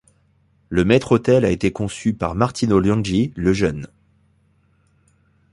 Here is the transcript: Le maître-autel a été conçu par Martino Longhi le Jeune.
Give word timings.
Le 0.69 0.83
maître-autel 0.83 1.45
a 1.45 1.51
été 1.51 1.71
conçu 1.71 2.11
par 2.13 2.33
Martino 2.33 2.79
Longhi 2.79 3.31
le 3.35 3.53
Jeune. 3.53 3.87